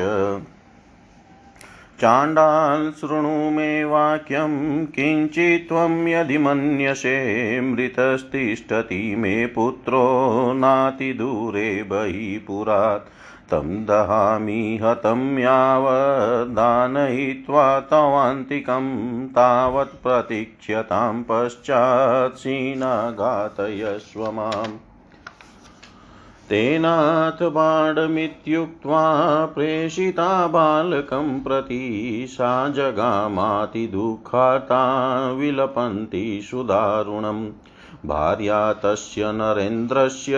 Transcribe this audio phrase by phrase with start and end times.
[2.01, 13.18] चाण्डाल् शृणु मे वाक्यं, किञ्चित् त्वं यदि मन्यसे, मृतस्तिष्ठति मे पुत्रो नातिदूरे बहिः पुरात्।
[13.51, 24.79] तं दहामि हतं यावदानयित्वा तवान्तिकं तावत् प्रतीक्ष्यतां पश्चात् सीनाघातयस्व माम्।
[26.49, 37.49] तेनाथ बाणमित्युक्त्वा प्रेषिता बालकं प्रति सा जगामातिदुःखाता विलपन्ति सुदारुणम्।
[38.07, 40.33] भार्या तस्य नरेन्द्रस्य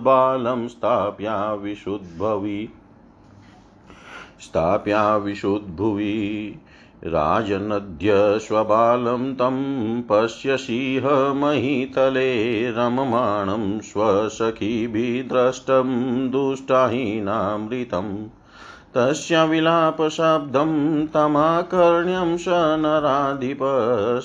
[0.00, 2.68] बालं स्थाप्या विशुद्भवि।
[4.40, 6.56] स्थाप्या विशुद्भुवि।
[7.06, 18.26] राजनद्य स्वबालं तं पश्यसिह महीतले रममाणं स्वसखीभिद्रष्टं दुष्टाहीनामृतम्
[18.94, 23.58] तस्य विलापशब्दं तमाकर्ण्यं स नराधिप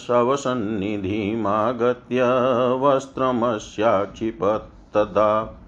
[0.07, 2.23] शवसन्निधिमागत्य
[2.81, 5.59] वस्त्रमस्याक्षिपत्तदा।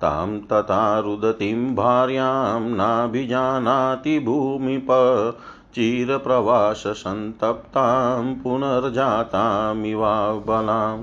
[0.00, 4.86] तां तथा रुदतीं भार्यां नाभिजानाति भूमिप
[5.74, 11.02] चिरप्रवाससन्तप्तां पुनर्जातामिवाबलाम्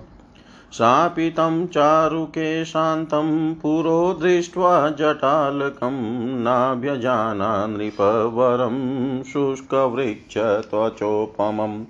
[0.72, 11.84] सापि तं चारुकेशान्तं पुरो दृष्ट्वा जटालकं नाभ्यजाना नृपवरं शुष्कवृक्षत्वचोपमम्।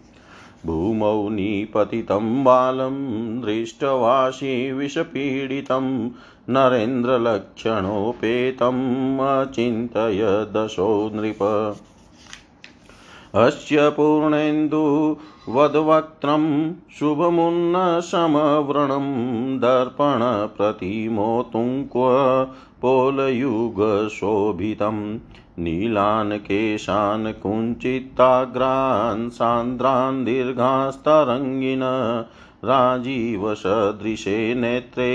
[0.66, 6.10] भूमौ निपतितं बालं दृष्टवासी विषपीडितं
[6.50, 11.76] नरेन्द्रलक्षणोपेतम् अचिन्तय दशो नृप।
[13.36, 19.08] अस्य पूर्णेन्दुवद्वक्त्रं शुभमुन्नसमव्रणं
[19.60, 22.04] दर्पणप्रतिमोतुङ्क्व
[22.82, 25.20] पोलयुगशोभितं
[25.64, 31.84] नीलान् केशान् कुञ्चित्ताग्रान् सान्द्रान् दीर्घास्तरङ्गिन
[32.70, 35.12] राजीवसदृशे नेत्रे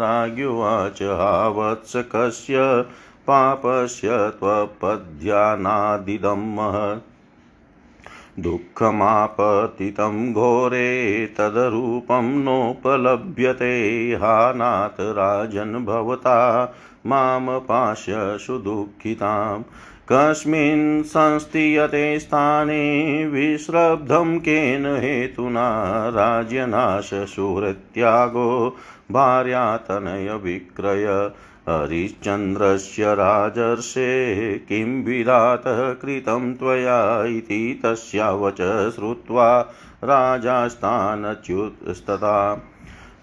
[0.00, 2.84] राज्ञुवाच हा वत्स कस्य
[3.26, 7.08] पापस्य त्वपद्यानादिदं महत्
[8.40, 16.64] दुःखमापतितं घोरे तदरूपं नोपलभ्यते। हा नाथ राजन् भवता
[17.06, 19.62] माँ पाश्य सुदुःखिताम्
[20.12, 28.76] कस्मिन् संस्तीयते स्थाने विश्रब्धं केन हेतुना राज्यनाशसुहृत्यागो
[29.10, 31.30] भार्यातनयविक्रय
[31.68, 42.68] हरिश्चन्द्रस्य राजर्षे किं विधातः कृतं त्वया इति तस्या वच श्रुत्वा राजास्तानच्युतस्तथा।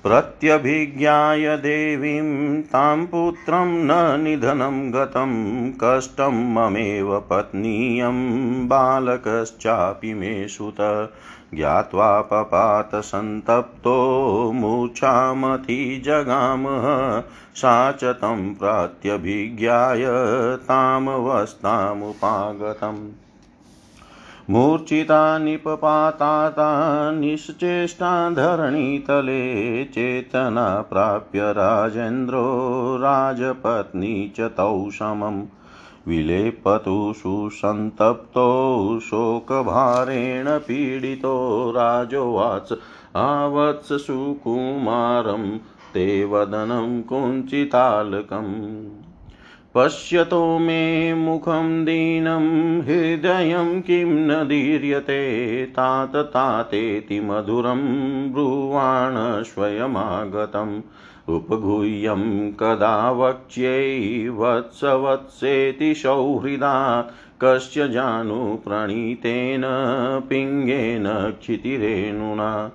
[0.03, 11.11] प्रत्यभिज्ञाय देवीं तां पुत्रं न निधनं गतं, कष्टं ममेव पत्नीयं बालकश्चापि मे सुत।
[11.55, 17.23] ज्ञात्वा पपात सन्तप्तो मूर्छामथि जगामः,
[17.55, 20.05] सा च तं प्रत्यभिज्ञाय
[20.57, 23.28] तामवस्थामुपागतम्।
[24.49, 35.45] मूर्छिता निपपाताता निश्चेष्टा धरणीतले चेतना प्राप्य राजेन्द्रो राजपत्नी च तौ समम्
[36.07, 42.73] विलेपतु सुसन्तप्तो शोकभारेण पीडितो राजोवाच
[43.15, 45.59] आवत्स सुकुमारं,
[45.93, 49.08] ते वदनं कुञ्चितालकम्।
[49.75, 57.79] पश्यतो मे मुखं दीनं, हृदयं किं न दीर्यते, तात तातेति मधुरं
[58.33, 60.81] ब्रुवाण स्वयमागतम्।
[61.35, 67.07] उपगुह्यं कदा वक्ष्यै, वत्स वत्सेति सौहृदा
[67.43, 69.61] कस्य जानुप्रणीतेन
[70.29, 72.71] पिङ्गेन क्षितिरेणुना।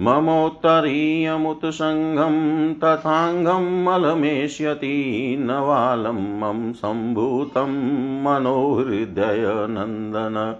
[0.00, 10.56] ममोत्तरीयमुत्सङ्गं तथाङ्गं मलमेष्यति नवालं मम सम्भूतं मनोहृदयनन्दन।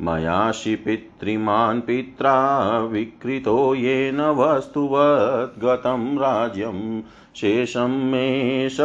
[0.00, 7.02] मयाशि पितृमान् पित्रा विकृतो येन वस्तुवत् गतं राज्यं
[7.36, 8.80] शेषं मे स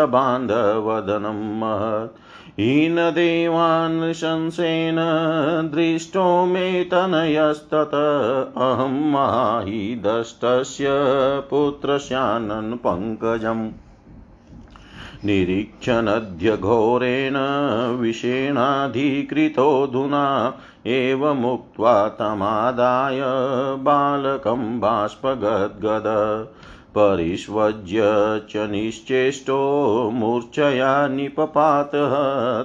[1.59, 2.22] महत्।
[2.59, 4.95] हीनदेवान् शंसेन
[5.75, 7.91] दृष्टो मे तनयस्तत
[8.57, 10.85] अहं माहीदष्टस्य
[11.49, 13.71] पुत्रस्यानन् पङ्कजम्।
[15.25, 17.37] निरीक्षणद्य घोरेण
[17.99, 20.53] विषेणाधिकृतोऽधुना
[20.87, 23.21] एवमुक्त्वा तमादाय
[23.75, 26.07] बालकं बाष्पगद्गद।
[26.95, 28.01] परिष्वज्य
[28.49, 29.59] च निश्चेष्टो
[30.13, 32.13] मूर्च्छया निपपातः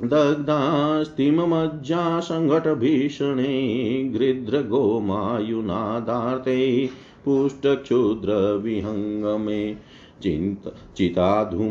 [0.04, 6.90] दग्धास्तिमज्जा सङ्घटभीषणे गृध्रगोमायुनादार्ते
[7.26, 9.76] पुष्टक्षुद्रविहङ्गमे
[10.26, 11.70] चिन्त चिताधुमायतपटे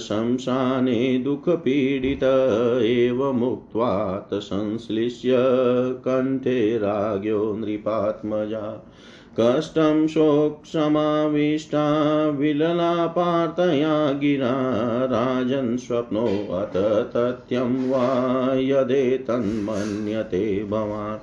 [0.00, 2.24] शंसाने दुःखपीडित
[2.82, 5.36] एव मुक्त्वात् संश्लिष्य
[6.04, 8.90] कण्ठे राज्ञो नृपात्मजा।
[9.40, 21.18] कष्टं शोकसमाविष्टा विललापार्तया गिरा। राजन् स्वप्नोऽथ तथ्यं वा यदेतन्मन्यते भवान्।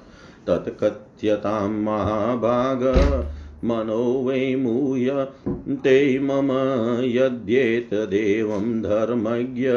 [0.48, 2.84] तत्कथ्यतां महाभाग
[3.66, 6.50] मनो वै मूयते मम
[7.04, 9.70] यद्येतदेवं धर्मज्ञ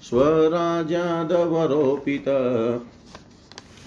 [0.02, 2.24] स्वराज्यादवरोपित,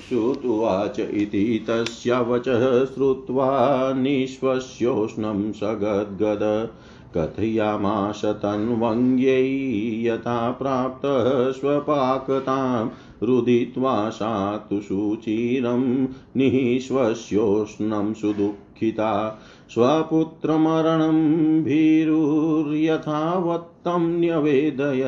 [0.10, 6.70] श्रुत्वाच इति तस्य वचः श्रुत्वा निःश्वस्योष्णं सगद्गद।
[7.18, 12.88] कथयामाश तन्वङ्ग्यै यथा प्राप्तः स्वपाकतां
[13.28, 16.08] रुदित्वा सा तु सुचिरं
[16.38, 25.04] निःश्वस्योष्णं सुदुःखिता। स्वपुत्रमरणं भीरुर्यथावत्तं न्यवेदय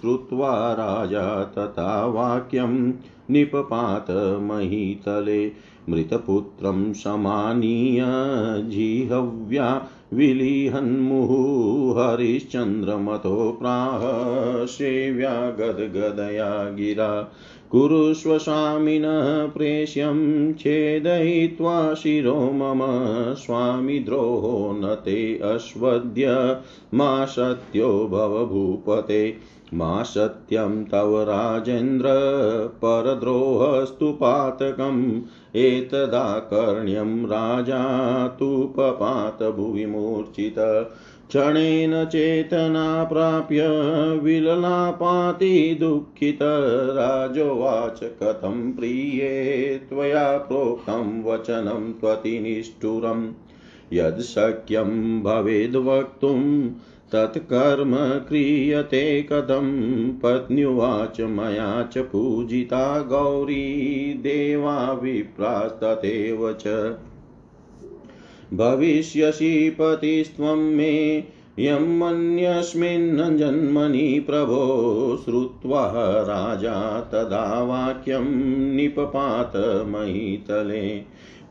[0.00, 2.92] श्रुत्वा राजा तथा वाक्यं
[3.30, 5.52] निपपात महीतले
[5.88, 8.04] मृतपुत्रं समानीय
[8.70, 14.00] जिहव्या विलिहन्मुहुः हरिश्चन्द्रमतो प्राह,
[14.66, 17.32] सेव्या गदगदया गिरा।
[17.70, 22.80] कुरुष्व स्वामिनः प्रेष्यं छेदयित्वा शिरो मम
[23.34, 26.26] स्वामिद्रोहो न ते अश्वद्य
[26.94, 29.36] मा सत्यो भव भूपते
[29.74, 32.04] मा सत्यं तव राजेन्द्र,
[32.76, 35.20] परद्रोहस्तु पातकम्
[35.56, 37.82] एतदाकर्ण्यं राजा
[38.28, 40.54] तु पपात भुवि मूर्छित
[41.28, 43.68] क्षणेन चेतना प्राप्य
[44.22, 46.38] विललापाति दुःखित।
[46.90, 53.32] राजोवाच, कथं प्रिये त्वया प्रोक्तं वचनं त्वतिनिष्ठुरं
[53.92, 56.70] यद् भवेद्वक्तुं
[57.12, 59.68] तत्कर्म क्रियते कथं
[60.08, 66.66] पत्न्युवाच मया च पूजिता गौरी देवा विप्रास्तथैव च।
[68.54, 71.24] भविष्यसि पतिस्त्वं मे
[71.58, 78.24] यमन्यस्मिन् जन्मनि प्रभो, श्रुत्वा राजा तदा वाक्यं
[78.74, 79.52] निपपात
[79.88, 81.02] मयितले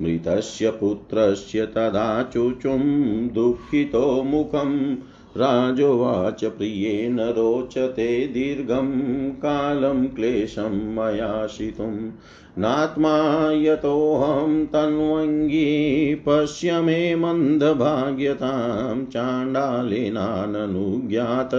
[0.01, 2.79] मृतस्य पुत्रस्य तदा चुचुं
[3.27, 4.95] दुःखितो मुखम्
[5.37, 12.11] राजोवाच प्रियेण रोचते दीर्घं कालं क्लेशं मयाशितुं
[12.57, 21.49] नात्मा यतोऽहं तन्वङ्गी पश्य मे मन्दभाग्यतां चाण्डालिनाननुज्ञात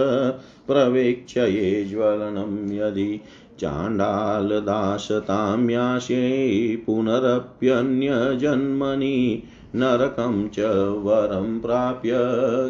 [0.67, 3.21] प्रवेक्ष्य ज्वलनं यदि
[3.59, 9.43] चाण्डालदासतां यास्ये पुनरप्यन्यजन्मनि
[9.75, 10.59] नरकं च
[11.03, 12.11] वरं प्राप्य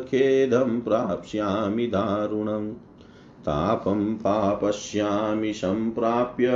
[0.09, 2.73] खेदं प्राप्स्यामि दारुणम्
[3.45, 6.49] तापं पापश्यामि सम्प्राप्य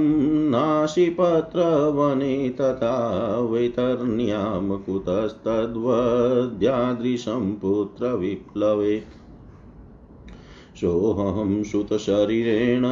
[0.50, 9.04] नाशिपत्रवने तथा वैतर्ण्यां कुतस्तद्वद्यादृशं पुत्रविप्लवे।
[10.82, 12.84] सोऽहं सुतशरीरेण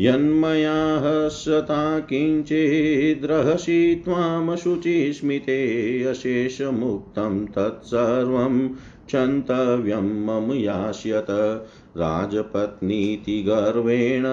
[0.00, 8.76] यन्मया हसता किञ्चिद्रहसि त्वामशुचिस्मिते अशेषमुक्तं तत्सर्वं
[9.06, 11.26] क्षन्तव्यं मम यास्यत।
[11.96, 14.24] राजपत्नीति गर्वेण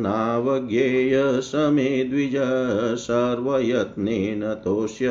[0.00, 2.34] नावज्ञेय समे द्विज
[2.98, 5.08] सर्वयत्नेन तोष्य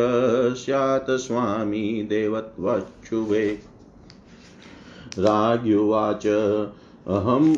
[0.56, 3.60] स्यात् स्वामी देवत्वच्छुवे
[5.20, 6.28] राज्युवाच
[7.08, 7.56] अहम्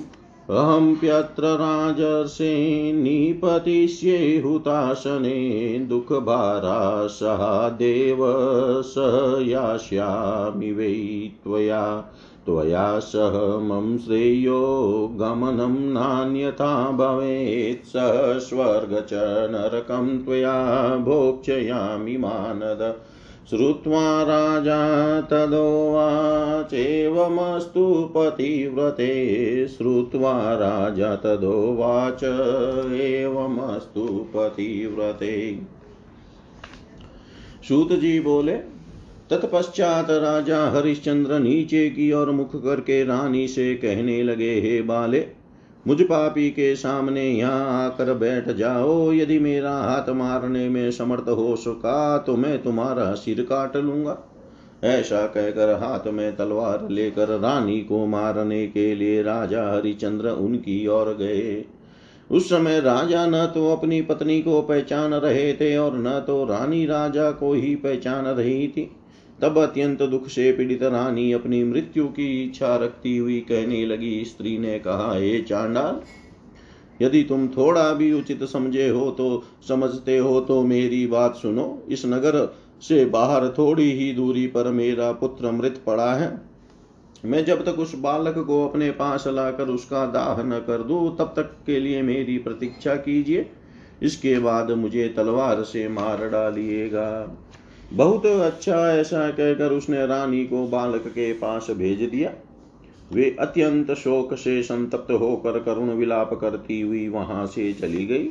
[0.49, 8.17] अहम्प्यत्र राजर्षे निपतिष्ये हुताशने दुःखभारा सहादेव
[8.81, 8.95] स
[9.47, 12.11] यास्यामि वै त्वया।
[12.45, 14.61] त्वया सह मम श्रेयो
[15.15, 17.93] गमनं नान्यथा भवेत् स
[18.49, 19.13] स्वर्ग च
[19.51, 22.95] नरकं त्वया भोक्ष्यामि मानद।
[23.49, 32.23] श्रुत्वा राजा तदोवाचेवमस्तु पतिव्रते। श्रुत्वा राजा तदोवाच
[33.01, 35.59] एवमस्तु पतिव्रते।
[37.67, 38.59] सूत जी बोले,
[39.29, 45.44] तत्पश्चात राजा हरिश्चंद्र नीचे की ओर मुख करके रानी से कहने लगे, हे बाले
[45.87, 51.55] मुझ पापी के सामने यहाँ आकर बैठ जाओ। यदि मेरा हाथ मारने में समर्थ हो
[51.55, 54.17] सका तो मैं तुम्हारा सिर काट लूँगा।
[54.83, 61.13] ऐसा कहकर हाथ में तलवार लेकर रानी को मारने के लिए राजा हरिचंद्र उनकी ओर
[61.13, 61.63] गए।
[62.29, 66.85] उस समय राजा न तो अपनी पत्नी को पहचान रहे थे और न तो रानी
[66.85, 68.89] राजा को ही पहचान रही थी।
[69.39, 74.57] तब अत्यंत दुख से पीड़ित रानी अपनी मृत्यु की इच्छा रखती हुई कहने लगी, स्त्री
[74.57, 76.01] ने कहा, हे चांडाल,
[77.01, 82.05] यदि तुम थोड़ा भी उचित समझे हो तो समझते हो तो मेरी बात सुनो। इस
[82.05, 86.29] नगर से बाहर थोड़ी ही दूरी पर मेरा पुत्र मृत पड़ा है।
[87.25, 91.33] मैं जब तक उस बालक को अपने पास लाकर उसका दाह न कर दूँ, तब
[91.35, 93.49] तक के लिए मेरी प्रतीक्षा कीजिए।
[94.03, 97.37] इसके बाद मुझे तलवार से मार डालिएगा।
[97.93, 102.31] बहुत अच्छा ऐसा कहकर उसने रानी को बालक के पास भेज दिया।
[103.13, 108.29] वे अत्यंत शोक से संतप्त होकर करुण विलाप करती हुई वहाँ से चली गई।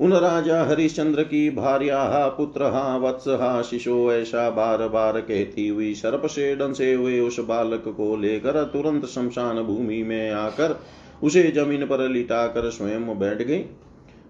[0.00, 5.68] उन राजा हरिश्चंद्र की भार्या, हा पुत्र, हा वत्स, हा शिशो ऐसा बार बार कहती
[5.68, 10.78] हुई सर्प से डंसे हुए उस बालक को लेकर तुरंत शमशान भूमि में आकर
[11.22, 13.64] उसे ज़मीन पर लिटाकर स्वयं बैठ गई।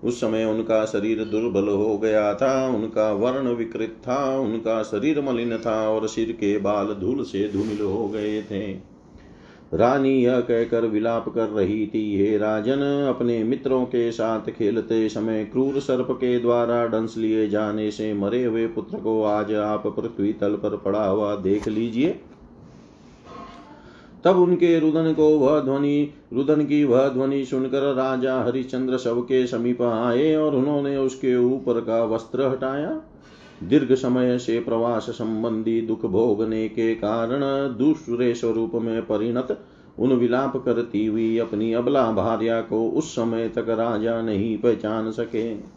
[0.04, 5.56] उस समय उनका शरीर दुर्बल हो गया था, उनका वर्ण विकृत था, उनका शरीर मलिन
[5.56, 8.96] था और सिर के बाल धूल से धूमिल हो गए थे।
[9.74, 15.44] रानी यह कहकर विलाप कर रही थी, हे राजन, अपने मित्रों के साथ खेलते समय
[15.44, 20.32] क्रूर सर्प के द्वारा डंस लिए जाने से मरे हुए पुत्र को आज आप पृथ्वी
[20.32, 22.20] तल पर पड़ा हुआ देख लीजिए।
[24.24, 29.46] तब उनके रुदन को वह ध्वनि, रुदन की वह ध्वनि सुनकर राजा हरिश्चंद्र शव के
[29.46, 33.00] समीप आए और उन्होंने उसके ऊपर का वस्त्र हटाया।
[33.62, 37.40] दीर्घ समय से प्रवास संबंधी दुख भोगने के कारण
[37.76, 39.56] दूसरे स्वरूप में परिणत
[39.98, 45.75] उन विलाप करती हुई अपनी अबला भार्या को उस समय तक राजा नहीं पहचान सके।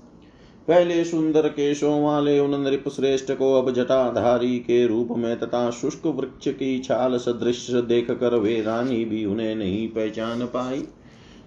[0.69, 6.05] पहले सुंदर केशों वाले उन नृप श्रेष्ठ को अब जटाधारी के रूप में तथा शुष्क
[6.05, 10.83] वृक्ष की छाल सदृश देख कर वे रानी भी उन्हें नहीं पहचान पाई।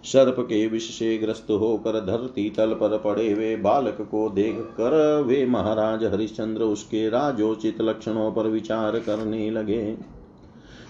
[0.04, 5.22] सर्प के विष से ग्रस्त होकर धरती तल पर पड़े हुए बालक को देख कर
[5.26, 9.96] वे महाराज हरिश्चंद्र उसके राजोचित लक्षणों पर विचार करने लगे।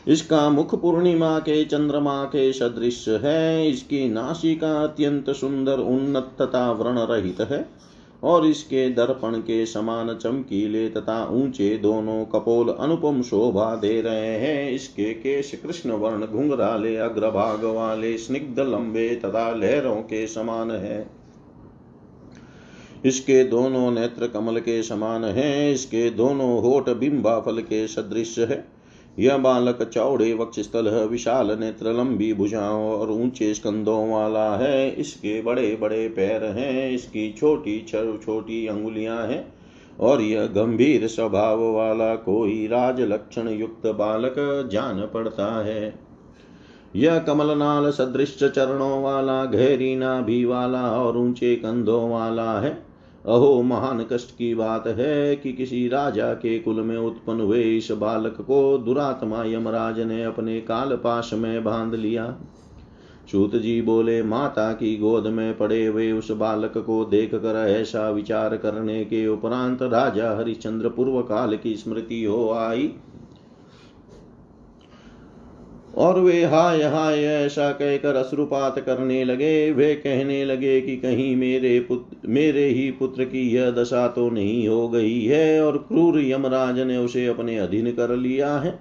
[0.09, 6.99] इसका मुख पूर्णिमा के चंद्रमा के सदृश है, इसकी नासिका अत्यंत सुंदर, उन्नत तथा व्रण
[6.99, 7.83] रहित है।
[8.23, 14.71] और इसके दर्पण के समान चमकीले तथा ऊँचे दोनों कपोल अनुपम शोभा दे रहे हैं।
[14.71, 21.11] इसके केश कृष्ण वर्ण घुंघराले, अग्रभाग वाले, स्निग्ध, लंबे तथा लहरों के समान है।
[23.05, 28.82] इसके दोनों नेत्र कमल के समान हैं। इसके दोनों होठ बिंबाफल के सदृश है।
[29.18, 35.77] यह बालक चौड़े वक्षस्थल विशाल नेत्र लंबी भुजाओं और ऊँचे स्कंदों वाला है। इसके बड़े
[35.81, 39.44] बड़े पैर हैं, इसकी छोटी छोटी अंगुलियाँ हैं
[40.01, 44.35] और यह गंभीर स्वभाव वाला कोई राज लक्षण युक्त बालक
[44.72, 45.94] जान पड़ता है।
[46.96, 52.92] यह कमलनाल सदृश चरणों वाला, गहरी नाभि वाला और ऊँचे कंधों वाला है।
[53.27, 57.91] अहो, महान कष्ट की बात है कि किसी राजा के कुल में उत्पन्न हुए इस
[57.91, 62.37] बालक को दुरात्मा यमराज ने अपने काल पाश में बाँध लिया।
[63.33, 68.11] सूत जी बोले, माता की गोद में पड़े हुए उस बालक को देख कर ऐसा
[68.11, 72.93] विचार करने के उपरांत राजा हरिश्चंद्र पूर्व काल की स्मृति हो आई।
[75.95, 81.79] और वे हाय हाय ऐसा कहकर अश्रुपात करने लगे। वे कहने लगे कि कहीं मेरे
[81.81, 86.81] पुत्र मेरे ही पुत्र की यह दशा तो नहीं हो गई है और क्रूर यमराज
[86.81, 88.79] ने उसे अपने अधीन कर लिया है।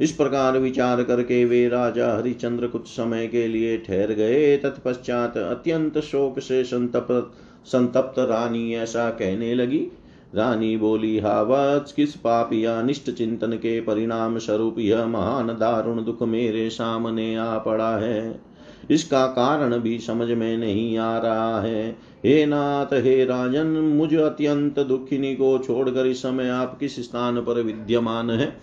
[0.00, 5.98] इस प्रकार विचार करके वे राजा हरिचंद्र कुछ समय के लिए ठहर गए। तत्पश्चात अत्यंत
[6.00, 7.32] शोक से संतप्त
[7.66, 9.86] संतप्त रानी ऐसा कहने लगी।
[10.34, 16.22] रानी बोली हावत किस पाप या निष्ठ चिंतन के परिणाम स्वरूप यह महान दारुण दुख
[16.22, 18.40] मेरे सामने आ पड़ा है।
[18.90, 24.80] इसका कारण भी समझ में नहीं आ रहा है। हे नाथ, हे राजन, मुझ अत्यंत
[24.80, 28.60] दुखिनी को छोड़कर इस समय आप किस स्थान पर विद्यमान है?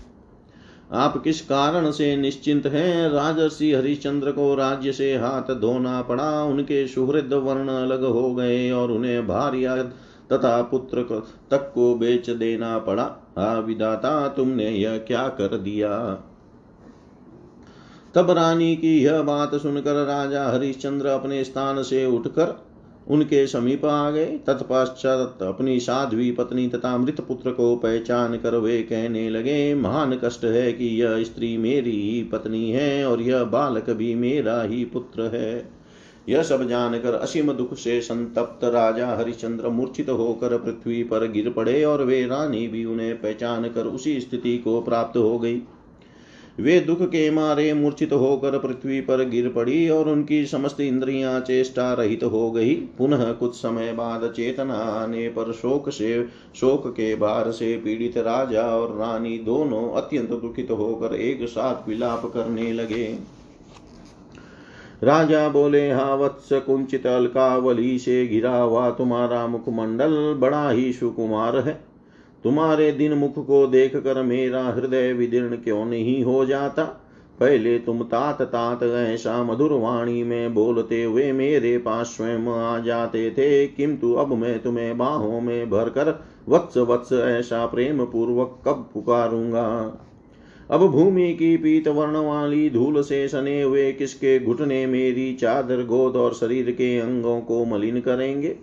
[0.91, 3.09] आप किस कारण से निश्चिंत हैं?
[3.09, 8.91] राजर्षि हरिश्चंद्र को राज्य से हाथ धोना पड़ा, उनके सुहृद वर्ण अलग हो गए और
[8.91, 9.91] उन्हें भार्या
[10.33, 11.03] तथा पुत्र
[11.51, 13.03] तक को बेच देना पड़ा।
[13.37, 15.97] हा विदाता तुमने यह क्या कर दिया?
[18.15, 22.65] तब रानी की यह बात सुनकर राजा हरिश्चंद्र अपने स्थान से उठकर
[23.07, 28.81] उनके समीप आ गए। तत्पश्चात अपनी साध्वी पत्नी तथा मृत पुत्र को पहचान कर वे
[28.83, 33.89] कहने लगे, महान कष्ट है कि यह स्त्री मेरी ही पत्नी है और यह बालक
[33.89, 35.74] भी मेरा ही पुत्र है।
[36.29, 41.83] यह सब जानकर असीम दुख से संतप्त राजा हरिश्चंद्र मूर्छित होकर पृथ्वी पर गिर पड़े
[41.83, 45.61] और वे रानी भी उन्हें पहचान कर उसी स्थिति को प्राप्त हो गई।
[46.59, 51.93] वे दुख के मारे मूर्छित होकर पृथ्वी पर गिर पड़ी और उनकी समस्त इंद्रियाँ चेष्टा
[51.93, 57.51] रहित हो गई। पुनः कुछ समय बाद चेतना आने पर शोक से, शोक के भार
[57.51, 63.35] से पीड़ित राजा और रानी दोनों अत्यंत दुखित होकर एक साथ विलाप करने लगे।
[65.05, 71.83] राजा बोले, हा, वत्स कुंचित अलकावली से घिरा हुआ तुम्हारा मुखमंडल बड़ा ही सुकुमार है।
[72.43, 76.83] तुम्हारे दिन मुख को देख कर मेरा हृदय विदीर्ण क्यों नहीं हो जाता?
[77.39, 83.31] पहले तुम तात तात ऐसा मधुर वाणी में बोलते हुए मेरे पास स्वयं आ जाते
[83.31, 89.97] थे। किंतु अब मैं तुम्हें बाहों में भरकर वत्स वत्स ऐसा प्रेम पूर्वक कब पुकारूँगा?
[90.71, 96.15] अब भूमि की पीत वर्ण वाली धूल से सने हुए किसके घुटने मेरी चादर, गोद
[96.15, 98.57] और शरीर के अंगों को मलिन करेंगे?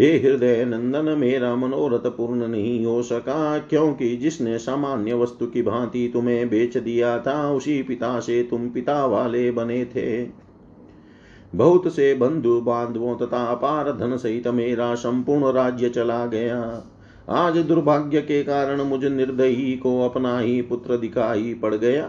[0.00, 6.10] हे हृदय नंदन, मेरा मनोरथ पूर्ण नहीं हो सका, क्योंकि जिसने सामान्य वस्तु की भांति
[6.12, 10.28] तुम्हें बेच दिया था, उसी पिता से तुम पिता वाले बने थे।
[11.54, 16.84] बहुत से बंधु बांधवों तथा अपार धन सहित मेरा संपूर्ण राज्य चला गया।
[17.30, 22.08] आज दुर्भाग्य के कारण मुझ निर्दयी को अपना ही पुत्र दिखाई पड़ गया।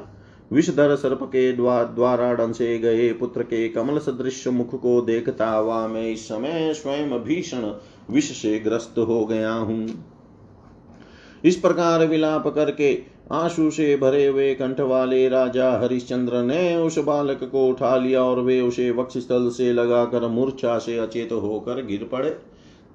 [0.52, 6.08] विषधर सर्प के द्वारा डंसे गए पुत्र के कमल सदृश मुख को देखता हुआ मैं
[6.10, 7.72] इस समय स्वयं भीषण
[8.12, 9.88] विष से ग्रस्त हो गया हूँ।
[11.44, 12.94] इस प्रकार विलाप करके
[13.32, 18.40] आँसू से भरे हुए कंठ वाले राजा हरिश्चंद्र ने उस बालक को उठा लिया और
[18.40, 22.36] वे उसे वक्षस्थल से लगाकर मूर्छा से अचेत होकर गिर पड़े।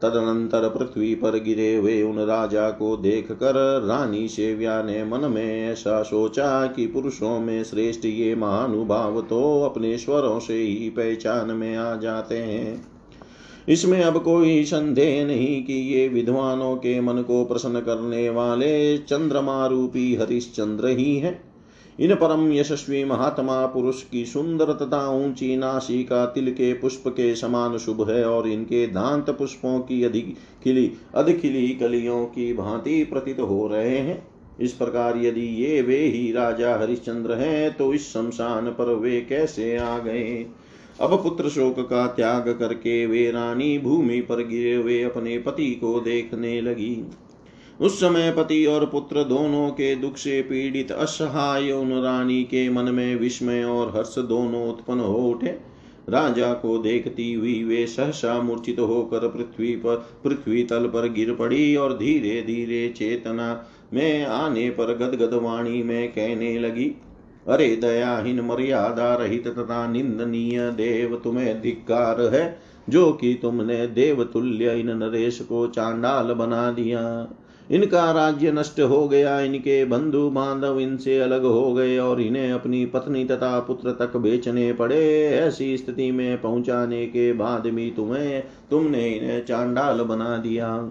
[0.03, 5.71] तदनंतर पृथ्वी पर गिरे हुए उन राजा को देख कर रानी सेव्या ने मन में
[5.71, 11.77] ऐसा सोचा कि पुरुषों में श्रेष्ठ ये महानुभाव तो अपने स्वरों से ही पहचान में
[11.77, 12.87] आ जाते हैं।
[13.69, 19.67] इसमें अब कोई संदेह नहीं कि ये विद्वानों के मन को प्रसन्न करने वाले चंद्रमा
[19.67, 21.46] रूपी हरिश्चंद्र ही हैं।
[22.01, 27.77] इन परम यशस्वी महात्मा पुरुष की सुंदर तथा ऊँची नासिका तिल के पुष्प के समान
[27.79, 33.67] शुभ है और इनके दांत पुष्पों की अधिक खिली अधिखिली कलियों की भांति प्रतीत हो
[33.69, 34.27] रहे हैं।
[34.61, 39.77] इस प्रकार यदि ये वे ही राजा हरिश्चंद्र हैं तो इस शमशान पर वे कैसे
[39.77, 40.47] आ गए?
[41.01, 46.01] अब पुत्र शोक का त्याग करके वे रानी भूमि पर गिरे हुए अपने पति को
[46.01, 46.95] देखने लगी।
[47.81, 52.85] उस समय पति और पुत्र दोनों के दुख से पीड़ित, असहाय उन रानी के मन
[52.85, 55.59] में विस्मय और हर्ष दोनों उत्पन्न हो उठे।
[56.09, 61.77] राजा को देखती हुई वे सहसा मूर्छित होकर पृथ्वी पर, पृथ्वी तल पर गिर पड़ी
[61.77, 66.95] और धीरे धीरे चेतना में आने पर गदगद वाणी में कहने लगी,
[67.49, 72.59] अरे दयाहीन मर्यादा रहित तथा निंदनीय देव, तुम्हें धिक्कार है,
[72.89, 77.03] जो कि तुमने देवतुल्य इन नरेश को चांडाल बना दिया।
[77.71, 82.87] इनका राज्य नष्ट हो गया, इनके बंधु बांधव इनसे अलग हो गए और इन्हें अपनी
[82.87, 89.09] पत्नी तथा पुत्र तक बेचने पड़े। ऐसी स्थिति में पहुँचाने के बाद भी तुम्हें, तुमने
[89.09, 90.91] इन्हें चांडाल बना दिया।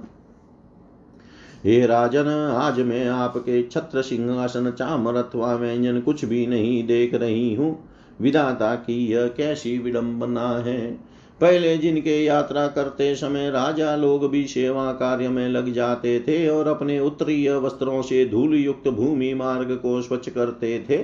[1.64, 7.56] हे राजन, आज मैं आपके छत्र सिंहासन चामर अथवा व्यंजन कुछ भी नहीं देख रही
[7.56, 7.90] हूँ।
[8.22, 11.14] विधाता की यह कैसी विडंबना है?
[11.41, 16.67] पहले जिनके यात्रा करते समय राजा लोग भी सेवा कार्य में लग जाते थे और
[16.67, 21.04] अपने उत्तरीय वस्त्रों से धूल युक्त भूमि मार्ग को स्वच्छ करते थे,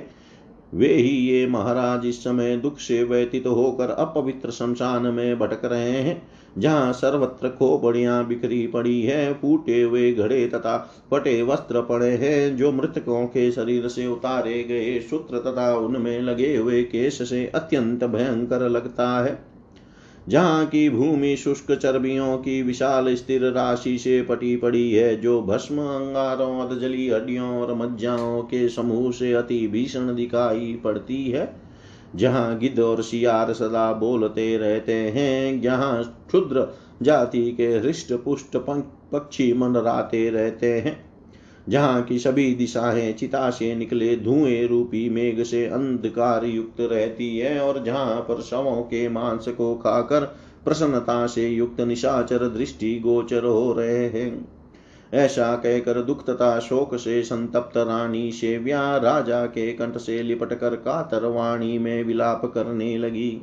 [0.74, 5.90] वे ही ये महाराज इस समय दुख से व्यतीत होकर अपवित्र शमशान में भटक रहे
[5.90, 6.22] हैं,
[6.58, 10.76] जहाँ सर्वत्र खोपड़ियाँ बिखरी पड़ी है, फूटे हुए घड़े तथा
[11.10, 16.56] पटे वस्त्र पड़े हैं, जो मृतकों के शरीर से उतारे गए सूत्र तथा उनमें लगे
[16.56, 19.51] हुए केश से अत्यंत भयंकर लगता है।
[20.28, 25.78] जहाँ की भूमि शुष्क चर्बियों की विशाल स्थिर राशि से पटी पड़ी है, जो भस्म
[25.78, 31.56] अंगारों, अधजली हड्डियों और मज्जाओं के समूह से अति भीषण दिखाई पड़ती है।
[32.16, 38.56] जहाँ गिद्ध और सियार सदा बोलते रहते हैं, जहाँ क्षुद्र जाति के हृष्ट पुष्ट
[39.12, 41.11] पक्षी मंडराते रहते हैं।
[41.68, 47.60] जहाँ की सभी दिशाएँ चिता से निकले, धुएँ रूपी मेघ से अंधकार युक्त रहती है
[47.60, 50.20] और जहाँ पर शवों के मांस को खाकर
[50.64, 54.48] प्रसन्नता से युक्त निशाचर दृष्टि गोचर हो रहे हैं।
[55.14, 60.76] ऐसा कहकर दुख तथा शोक से संतप्त रानी सेव्या राजा के कंठ से लिपट कर
[60.76, 63.42] कातर वाणी में विलाप करने लगी।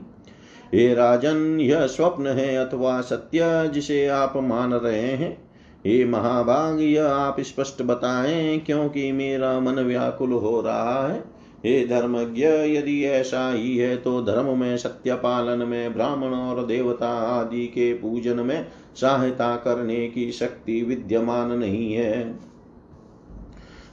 [0.74, 5.49] हे राजन, यह स्वप्न है अथवा सत्य जिसे आप मान रहे हैं?
[5.86, 11.20] हे महाभाग, यह आप स्पष्ट बताएँ, क्योंकि मेरा मन व्याकुल हो रहा है।
[11.66, 17.10] हे धर्मज्ञ, यदि ऐसा ही है तो धर्म में सत्य पालन में, ब्राह्मण और देवता
[17.10, 22.40] आदि के पूजन में सहायता करने की शक्ति विद्यमान नहीं है।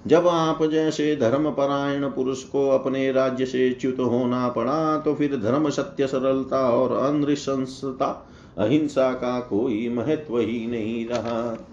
[0.07, 5.37] जब आप जैसे धर्म परायण पुरुष को अपने राज्य से च्युत होना पड़ा तो फिर
[5.37, 11.67] धर्म सत्य, सरलता और अनृशंसता अहिंसा का कोई महत्व ही नहीं रहा।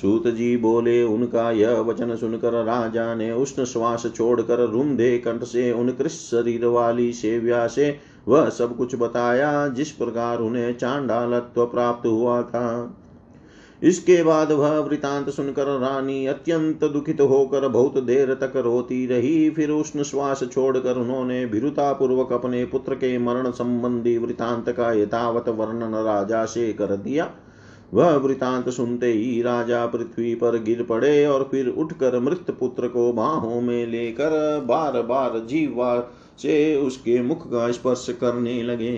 [0.00, 5.72] सूत जी बोले, उनका यह वचन सुनकर राजा ने उष्ण श्वास छोड़कर रुंधे कंठ से,
[5.72, 12.06] उन कृष शरीर वाली सेव्या से वह सब कुछ बताया, जिस प्रकार उन्हें चांडालत्व प्राप्त
[12.06, 12.96] हुआ था।
[13.84, 19.70] इसके बाद वह वृतांत सुनकर रानी अत्यंत दुखित होकर बहुत देर तक रोती रही। फिर
[19.70, 26.44] उष्ण श्वास छोड़कर उन्होंने भीरुतापूर्वक अपने पुत्र के मरण संबंधी वृतांत का यथावत वर्णन राजा
[26.44, 27.30] से कर दिया।
[27.94, 33.12] वह वृतांत सुनते ही राजा पृथ्वी पर गिर पड़े और फिर उठकर मृत पुत्र को
[33.12, 35.98] बाहों में लेकर बार बार जीवा
[36.38, 38.96] से उसके मुख का स्पर्श करने लगे।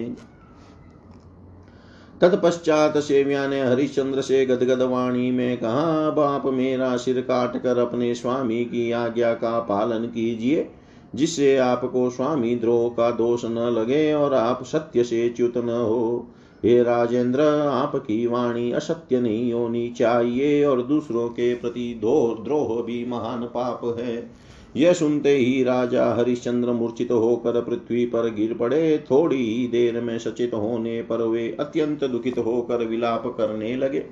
[2.20, 8.14] तत्पश्चात सेव्या ने हरिश्चंद्र से गदगद वाणी में कहा, बाप मेरा सिर काट कर अपने
[8.14, 10.68] स्वामी की आज्ञा का पालन कीजिए,
[11.14, 16.26] जिससे आपको स्वामी द्रोह का दोष न लगे और आप सत्य से च्युत न हो।
[16.64, 23.04] हे राजेंद्र, आपकी वाणी असत्य नहीं होनी चाहिए और दूसरों के प्रति दो द्रोह भी
[23.06, 24.45] महान पाप है।
[24.76, 30.18] यह सुनते ही राजा हरिश्चंद्र मूर्छित होकर पृथ्वी पर गिर पड़े। थोड़ी ही देर में
[30.18, 34.04] सचेत होने पर वे अत्यंत दुखित होकर विलाप करने लगे।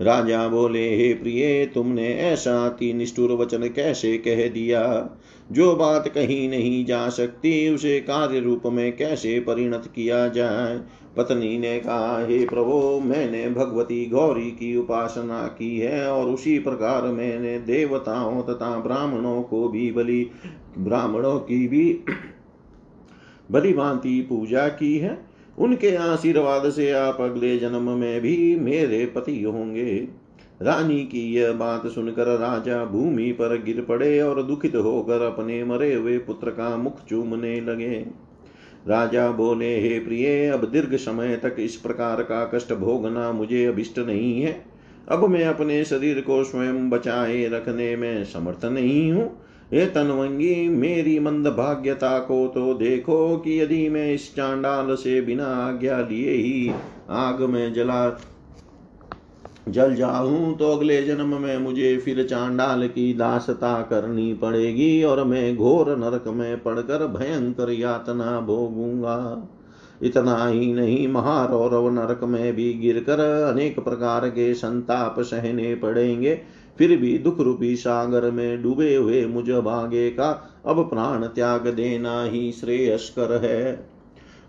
[0.00, 5.10] राजा बोले, हे प्रिय, तुमने ऐसा अति निष्ठुर वचन कैसे कह दिया?
[5.52, 10.80] जो बात कही नहीं जा सकती, उसे कार्य रूप में कैसे परिणत किया जाए?
[11.16, 17.02] पत्नी ने कहा, हे प्रभु, मैंने भगवती गौरी की उपासना की है और उसी प्रकार
[17.02, 20.30] मैंने देवताओं तथा ब्राह्मणों को भी बलि,
[20.78, 21.98] ब्राह्मणों की भी
[23.50, 29.42] बलि भांति पूजा की है। उनके आशीर्वाद से आप अगले जन्म में भी मेरे पति
[29.42, 30.08] होंगे।
[30.62, 35.94] रानी की यह बात सुनकर राजा भूमि पर गिर पड़े और दुखित होकर अपने मरे
[35.94, 38.06] हुए पुत्र का मुख चूमने लगे।
[38.88, 43.98] राजा बोले, हे प्रिय, अब दीर्घ समय तक इस प्रकार का कष्ट भोगना मुझे अभिष्ट
[43.98, 44.64] नहीं है।
[45.08, 49.40] अब मैं अपने शरीर को स्वयं बचाए रखने में समर्थ नहीं हूँ।
[49.72, 55.46] हे तनवंगी, मेरी मंद भाग्यता को तो देखो कि यदि मैं इस चांडाल से बिना
[55.58, 56.70] आज्ञा लिए ही
[57.10, 58.08] आग में जला,
[59.68, 65.56] जल जाऊँ तो अगले जन्म में मुझे फिर चांडाल की दासता करनी पड़ेगी और मैं
[65.56, 69.48] घोर नरक में पड़कर भयंकर यातना भोगूँगा।
[70.02, 76.40] इतना ही नहीं महारौरव नरक में भी गिरकर अनेक प्रकार के संताप सहने पड़ेंगे।
[76.78, 82.24] फिर भी दुख रूपी सागर में डूबे हुए मुझ भागे का अब प्राण त्याग देना
[82.24, 83.86] ही श्रेयस्कर है।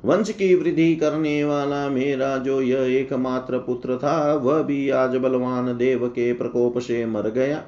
[0.06, 5.78] वंश की वृद्धि करने वाला मेरा जो यह एकमात्र पुत्र था, वह भी आज बलवान
[5.78, 7.64] देव के प्रकोप से मर गया।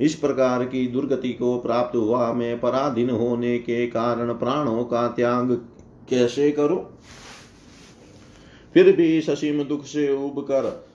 [0.00, 5.52] इस प्रकार की दुर्गति को प्राप्त हुआ मैं पराधीन होने के कारण प्राणों का त्याग
[6.10, 6.98] कैसे करूँ?
[8.74, 10.89] फिर भी ससीम दुख से उब कर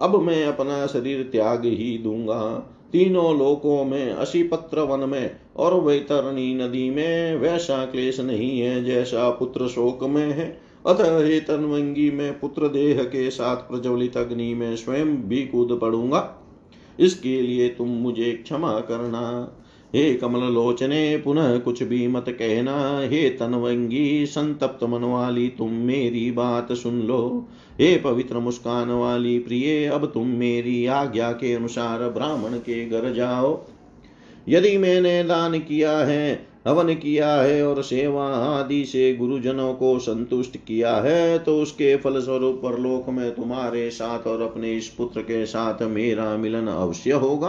[0.00, 5.74] अब मैं अपना शरीर त्याग ही दूँगा। तीनों लोकों में अशी पत्र वन में और
[5.80, 12.10] वैतरणी नदी में वैसा क्लेश नहीं है जैसा पुत्र शोक में है। अतः हे तनवंगी,
[12.10, 16.38] में पुत्र देह के साथ प्रज्वलित अग्नि में स्वयं भी कूद पड़ूँगा।
[17.00, 19.56] इसके लिए तुम मुझे क्षमा करना।
[19.94, 26.30] हे कमल लोचने पुनः कुछ भी मत कहना। हे तनवंगी, संतप्त मन वाली तुम मेरी
[26.30, 27.48] बात सुन लो।
[27.80, 33.60] हे पवित्र मुस्कान वाली, प्रिय, अब तुम मेरी आज्ञा के अनुसार ब्राह्मण के घर जाओ।
[34.48, 40.56] यदि मैंने दान किया है, हवन किया है और सेवा आदि से गुरुजनों को संतुष्ट
[40.56, 45.82] किया है तो उसके फलस्वरूप परलोक में तुम्हारे साथ और अपने इस पुत्र के साथ
[45.82, 47.48] मेरा मिलन अवश्य होगा।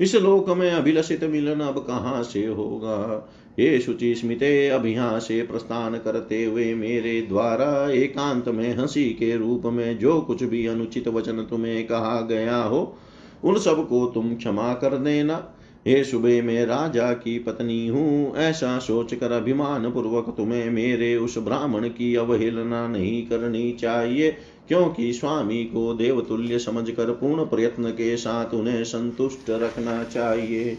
[0.00, 3.28] इस लोक में अभिलषित मिलन अब कहाँ से होगा?
[3.60, 9.36] हे शुचि स्मिते अब यहाँ से प्रस्थान करते हुए मेरे द्वारा एकांत में हँसी के
[9.36, 12.96] रूप में जो कुछ भी अनुचित वचन तुम्हें कहा गया हो,
[13.44, 15.54] उन सबको तुम क्षमा कर देना।
[15.86, 21.88] हे सुबह मैं राजा की पत्नी हूँ। ऐसा सोचकर अभिमान पूर्वक तुम्हें मेरे उस ब्राह्मण
[21.88, 24.36] की अवहेलना नहीं करनी चाहिए।
[24.70, 30.76] क्योंकि स्वामी को देवतुल्य समझकर पूर्ण प्रयत्न के साथ उन्हें संतुष्ट रखना चाहिए।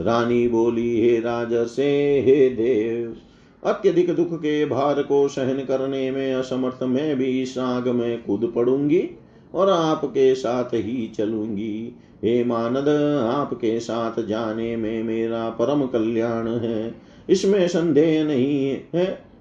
[0.00, 1.84] रानी बोली, हे राजसे
[2.20, 3.16] हे देव,
[3.62, 8.52] अत्यधिक दुख के भार को सहन करने में असमर्थ मैं भी इस आग में कूद
[8.56, 9.08] पड़ूँगी
[9.54, 12.88] और आपके साथ ही चलूँगी। हे मानद,
[13.34, 16.94] आपके साथ जाने में मेरा परम कल्याण है।
[17.30, 19.31] इसमें संदेह नहीं है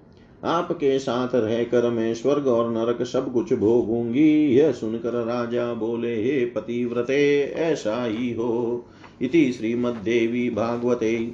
[0.44, 6.46] आपके साथ रहकर मैं स्वर्ग और नरक सब कुछ भोगूँगी। यह सुनकर राजा बोले, हे
[6.46, 8.86] पतिव्रते, ऐसा ही हो।
[9.22, 11.32] इति श्रीमद्देवी भागवते।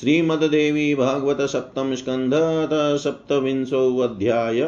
[0.00, 2.34] श्रीमद्देवी भागवत सप्तम स्कंध
[2.98, 4.60] सप्तविंशो अध्याय।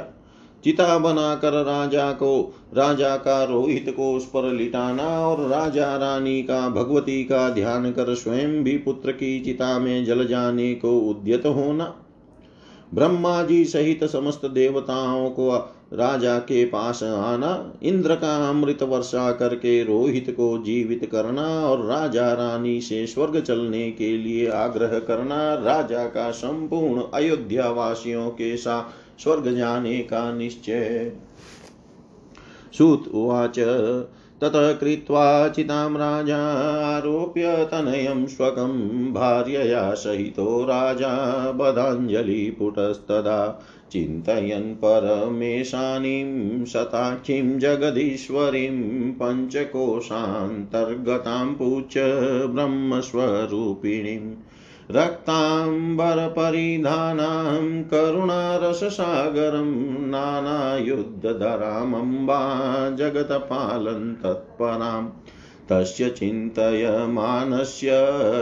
[0.64, 6.68] चिता बनाकर राजा को, राजा का रोहित को उस पर लिटाना और राजा रानी का
[6.68, 11.94] भगवती का ध्यान कर स्वयं भी पुत्र की चिता में जल जाने को उद्यत होना।
[12.94, 15.51] ब्रह्मा जी सहित समस्त देवताओं को
[15.92, 22.33] राजा के पास आना, इंद्र का अमृत वर्षा करके रोहित को जीवित करना और राजा
[22.33, 29.20] रानी से स्वर्ग चलने के लिए आग्रह करना, राजा का संपूर्ण अयोध्या वासियों के साथ
[29.22, 31.12] स्वर्ग जाने का निश्चय।
[32.79, 33.59] सूत उवाच
[34.40, 51.55] ततः कृत्वा चितां राजारोप्य तनयं स्वकं भार्यया सहितो राजा बधाञ्जलिपुटस्तदा चिन्तयन् परमेशानीं शताक्षीं जगदीश्वरीं पञ्चकोशान्तर्गतां
[51.55, 51.94] पूच
[52.50, 54.50] ब्रह्मस्वरूपिणीम्।
[54.90, 65.09] रक्ताम्बरपरिधानां करुणारससागरं नानायुद्धधरामम्बा जगत्पालं तत्पराम्।
[65.68, 67.90] तस्य चिन्तयमानस्य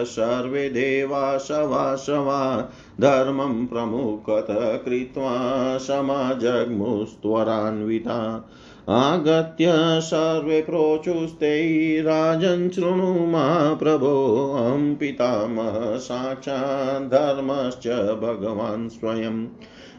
[0.05, 8.51] सर्वे देवासवासवा धर्मं प्रमुखत कृत्वा समाजग्मुस्त्वरान्विता।
[8.91, 9.67] आगत्य
[10.01, 17.89] सर्वे प्रोचुस्ते राजन् शृणु मा प्रभो, अहं पितामह साक्षात् धर्मश्च
[18.23, 19.47] भगवान् स्वयं।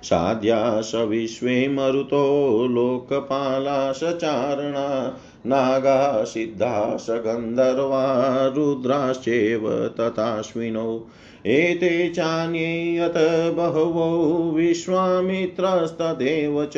[0.03, 11.07] साध्या स विश्वे मरुतो लोकपाला स चारणा नागा सिद्धा स गन्धर्वा रुद्राश्चैव तथाश्विनौ।
[11.45, 16.73] एते चान्येयत बहवो विश्वामित्रस्तदेव च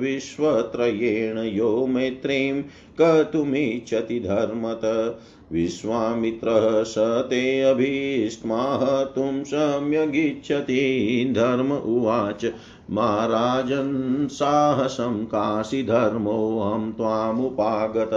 [0.00, 2.62] विश्वत्रयेण यो मैत्रीं
[2.98, 5.18] कर्तुमिच्छति धर्मत।
[5.52, 12.46] विश्वामित्रः स ते अभीष्माहतुं सम्यगिच्छति। धर्म उवाच।
[12.90, 18.10] महाराजन् साहसं काशीधर्मोऽहं त्वामुपागत।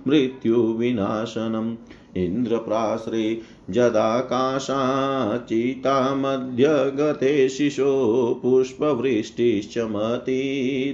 [0.09, 1.77] मृत्युविनाशनम्।
[2.17, 3.41] इन्द्रप्राश्रे
[3.71, 7.95] जदाकाशाचितामध्य गते शिशो
[8.43, 10.43] पुष्पवृष्टिश्च मती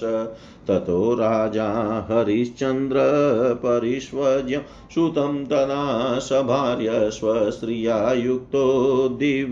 [0.68, 1.68] ततो राजा
[2.10, 2.98] हरिश्चन्द्र
[3.64, 4.62] परिष्वज्य
[4.96, 8.66] सुतं तदा सभार्य स्वश्रिया युक्तो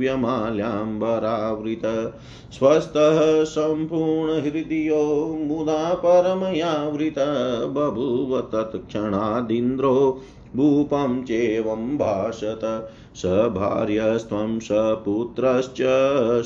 [0.03, 2.13] दिव्यमाल्याम्बरावृत।
[2.51, 10.21] स्वस्थः सम्पूर्णहृदयो मुदा परमयावृत। बभूव तत्क्षणादिन्द्रो
[10.55, 15.77] भूपं चेवं भाषत। स भार्यस्त्वं स पुत्रश्च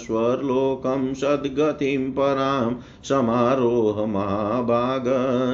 [0.05, 5.03] स्वर्लोकं सद्गतिं परां समारोहमाभाग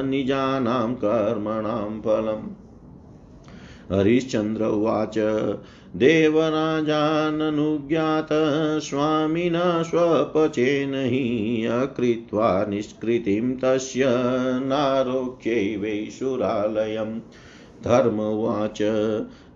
[0.04, 2.63] निजानां कर्मणां फलम्।
[3.92, 5.14] हरिश्चन्द्र उवाच।
[5.96, 8.28] देवराजाननुज्ञात
[8.82, 14.04] स्वामिना स्वपचेन हि अकृत्वा निष्कृतिं तस्य
[14.64, 17.20] नारोग्यैवैशुरालयम्
[17.84, 18.82] धर्म उवाच।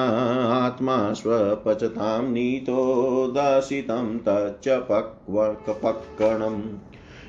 [0.66, 6.62] आत्मा स्वपचतां नीतो दासितं तच्च पक्वकपक्कणम्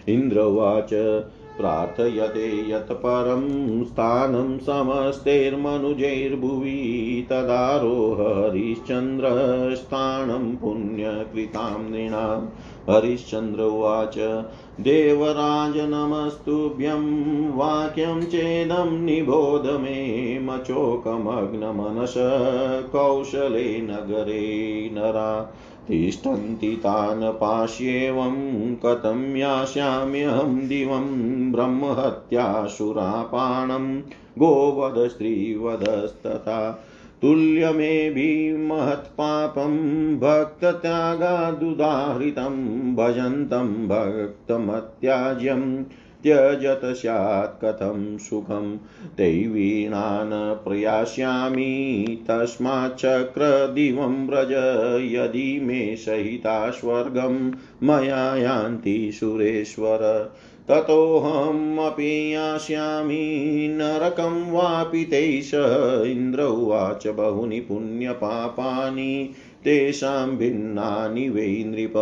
[0.09, 1.23] इन्द्र उवाच।
[1.59, 8.17] प्रार्थयते यत् परं स्थानं समस्तैर्मनुजैर्भुवि तदारोह
[10.57, 12.47] पुण्यकृतां नृणाम्
[12.91, 14.45] हरिश्चन्द्र उवाच
[14.81, 22.15] देवराज नमस्तुभ्यं वाक्यं चेदं निबोध मे मचोकमग्नमनस
[22.93, 25.55] कौशले नगरे नरा।
[25.89, 28.37] तिष्ठन्ति तान् पाश्येवं
[28.85, 31.07] कथं यास्याम्यहं दिवं
[31.53, 33.87] ब्रह्महत्यासुरापाणं
[34.39, 36.59] गोवधस्त्रीवधस्तथा
[37.23, 39.75] तुल्यमेभिमहत्पापं
[40.19, 42.55] भक्तत्यागादुदाहृतं
[42.95, 45.63] भजन्तं भक्तमत्याज्यं
[46.23, 48.77] त्यजत स्यात् कथं सुखं
[49.17, 54.53] दैवीणान् प्रयास्यामि तस्माच्चक्रदिवं व्रज
[55.13, 57.51] यदि मे सहिता स्वर्गं
[57.83, 60.33] मया यान्ति सुरेश्वर।
[60.69, 65.51] ततोऽहमपि यास्यामि नरकं वापि तैष
[66.07, 69.31] इन्द्र उवाच बहूनि पुण्यपापानि
[69.65, 71.93] तेषां भिन्नानि वै नृप।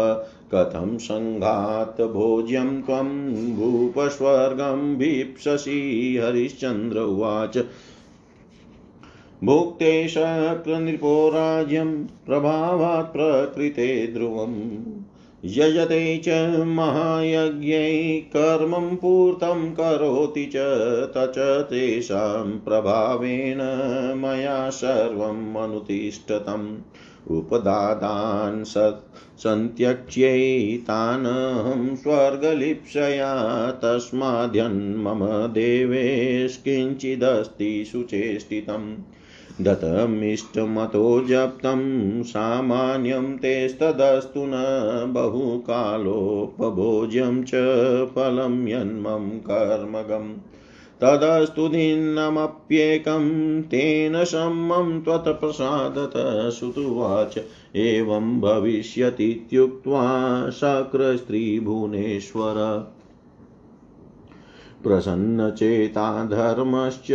[0.55, 7.59] कथं सङ्घात् भोज्यं त्वं भूपस्वर्गं भीप्ससि हरिश्चन्द्र उवाच।
[9.45, 15.03] भुक्ते शक्रनृपो राज्यं प्रभावात् प्रकृते ध्रुवम्
[15.45, 16.29] यजते च
[16.67, 20.57] महायज्ञै कर्मं पूर्तं करोति च
[21.17, 21.39] तच
[21.71, 23.59] तेषां प्रभावेन
[24.17, 26.79] मया सर्वम् अनुतिष्ठतम्।
[27.29, 28.65] उपदादान्
[29.39, 44.53] सन्त्यक्ष्यै तानहं स्वर्गलिप्सया तस्माद्यन्मम देवेश्किञ्चिदस्ति सुचेष्टितम्। दत्तमिष्टमतो जप्तं सामान्यं तेस्तदस्तु न
[45.15, 47.51] बहुकालोपभोज्यं च
[48.07, 50.37] फलं यन्मं कर्मगम्।
[51.05, 57.39] तदस्तु दिनमप्येकं तेन सम्मं त्वत्प्रसादत श्रुतुवाच
[57.77, 62.87] एवं भविष्यतीत्युक्त्वा शक्रस्त्रीभुवनेश्वर।
[64.85, 67.09] प्रसन्नचेता धर्मश्च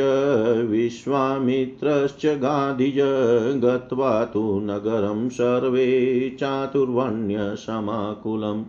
[0.70, 8.66] विश्वामित्रश्च गाधिज, गत्वा तु नगरं सर्वे चातुर्वण्यसमाकुलम्।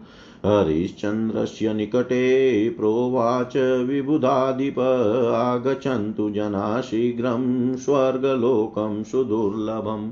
[0.46, 2.24] हरिश्चन्द्रस्य निकटे
[2.70, 3.56] प्रोवाच
[3.88, 4.78] विबुधाधिप
[5.34, 10.10] आगच्छन्तु जना शीघ्रं स्वर्गलोकं सुदुर्लभम्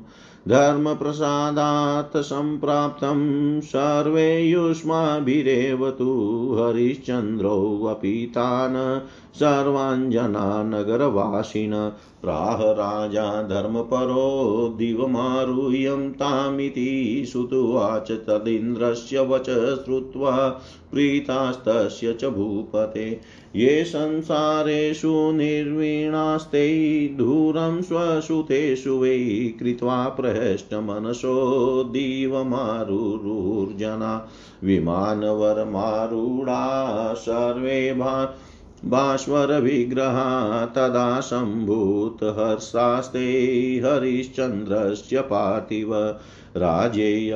[0.48, 3.20] धर्मप्रसादात् सम्प्राप्तं
[3.60, 6.10] सर्वे युष्माभिरेव तु
[6.58, 8.76] हरिश्चन्द्रोऽपि तान्
[9.38, 11.72] सर्वाञ्जना नगरवासिन
[12.24, 20.60] प्राह राजा धर्मपरो दिवमारुह्यं तामिति सुतुवाच तदिन्द्रस्य वच श्रुत्वा
[20.92, 23.20] प्रीतास्तस्य च भूपते।
[23.56, 34.28] ये संसारेषु निर्वीणास्ते धूरं स्वसुतेषु वै कृत्वा प्रहष्टमनसो दिवमारुरुर्जना।
[34.64, 38.38] विमानवरमारूढा सर्वे भा
[38.84, 46.18] भास्वरविग्रहा तदा सम्भूतहर्षास्ते हरिश्चन्द्रस्य पार्थिव।
[46.56, 47.30] राज्ये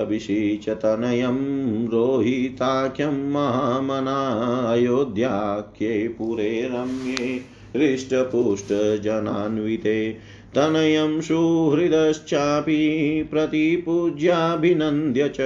[0.74, 7.44] तनयं रोहिताख्यं महामनायोध्याख्ये पुरे रम्ये
[7.76, 10.16] हृष्टपुष्टजनान्विते।
[10.54, 15.36] तनयं सुहृदश्चापि प्रतिपूज्याभिनन्द्य च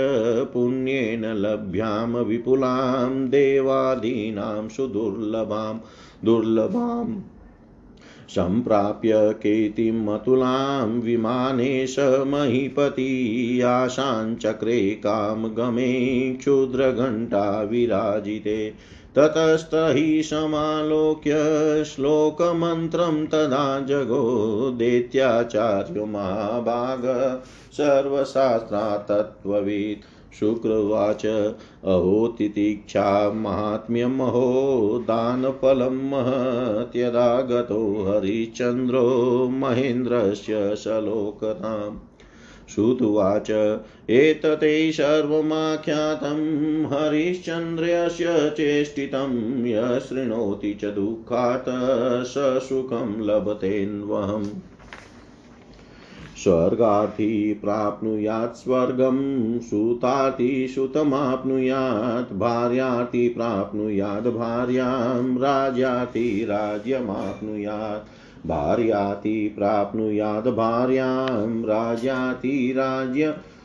[0.52, 5.78] पुण्येन लभ्यां विपुलां देवादीनां सुदुर्लभां
[6.24, 7.16] दुर्लभाम्
[8.28, 11.96] सम्प्राप्य कीर्तिमतुलां विमानेश
[12.26, 18.74] महीपति आशाञ्चक्रे क्षुद्रघण्टा विराजिते।
[19.16, 21.34] ततस्त हि समालोक्य
[21.84, 24.20] श्लोकमन्त्रं तदा जगो
[24.78, 27.02] दैत्याचार्यो महाभाग
[27.78, 30.06] सर्वशास्त्रातत्त्ववित्
[30.38, 34.48] शुक्रवाच अहो तितीक्षा महात्म्यमहो
[35.08, 39.02] दानफलं महत्यदा गतो हरिश्चन्द्रो
[39.58, 41.98] महेन्द्रस्य सलोकताम्
[42.74, 43.50] श्रुतुवाच,
[44.10, 46.38] एतते सर्वमाख्यातं
[46.86, 51.64] हरिश्चन्द्रस्य चेष्टितं, य शृणोति च दुःखात्
[52.26, 54.46] स सुखं लभतेन्वहम्।
[56.36, 62.32] स्वर्गार्थी प्राप्नुयात् स्वर्गं, सुताति सुतमाप्नुयात्
[63.28, 73.62] प्राप्नुयात् भार्यां राज्याति राज्यमाप्नुयात् भार्याति प्राप्नुयात् भार्यां राज्याति राज्यमाप्नुयात्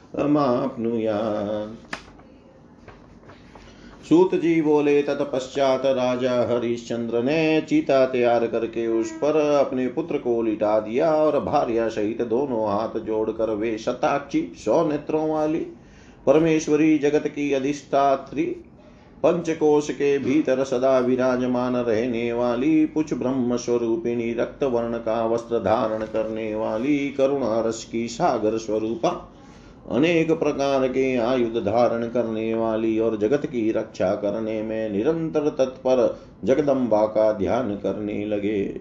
[4.09, 10.41] सूत जी बोले तत्पश्चात राजा हरिश्चंद्र ने चीता तैयार करके उस पर अपने पुत्र को
[10.41, 15.65] लिटा दिया और भार्या सहित दोनों हाथ जोड़कर वे शताक्षी सौ नेत्रों वाली
[16.25, 18.55] परमेश्वरी जगत की अधिष्ठात्री
[19.24, 26.03] पंचकोश के भीतर सदा विराजमान रहने वाली, पुछ ब्रह्म स्वरूपिणी रक्त वर्ण का वस्त्र धारण
[26.03, 29.34] करने वाली करुणा रस की सागर स्वरूपा।
[29.91, 36.20] अनेक प्रकार के आयुध धारण करने वाली और जगत की रक्षा करने में निरंतर तत्पर
[36.43, 38.80] जगदम्बा का ध्यान करने लगे।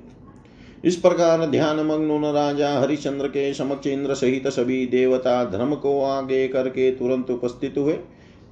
[0.84, 6.49] इस प्रकार ध्यान मग्न राजा हरिचंद्र के समक्ष इंद्र सहित सभी देवता धर्म को आगे
[6.49, 7.99] करके तुरंत उपस्थित हुए।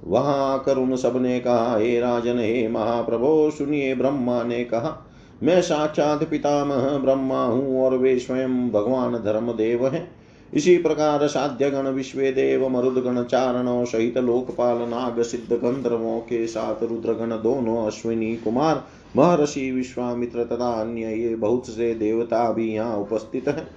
[0.07, 5.05] वहाँ आकर उन सबने कहा, हे राजन, हे महाप्रभो, सुनिए ब्रह्मा ने कहा,
[5.43, 10.15] मैं साक्षात पितामह, ब्रह्मा हूँ और वे स्वयं भगवान धर्म देव हैं।
[10.53, 16.83] इसी प्रकार साध्य गण विश्व देव मरुदगण, चारणों सहित लोकपाल, नाग, सिद्ध गंधर्वों के साथ
[16.83, 18.83] रुद्रगण, दोनों अश्विनी कुमार,
[19.15, 23.67] महर्षि विश्वामित्र तथा अन्य, ये बहुत से देवता भी यहाँ उपस्थित हैं।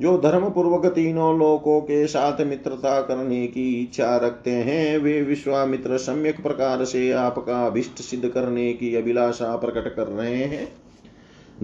[0.00, 5.96] जो धर्म पूर्वक तीनों लोकों के साथ मित्रता करने की इच्छा रखते हैं, वे विश्वामित्र
[5.96, 10.72] सम्यक प्रकार से आपका अभिष्ट सिद्ध करने की अभिलाषा प्रकट कर रहे हैं।